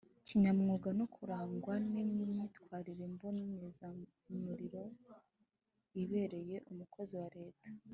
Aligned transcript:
kinyamwuga 0.27 0.89
no 0.99 1.05
kurangwa 1.15 1.73
n 1.91 1.93
imyitwarire 2.03 3.03
mbonezamurimo 3.13 4.53
ibereye 6.01 6.55
Umukozi 6.71 7.13
wa 7.23 7.29
Leta 7.39 7.67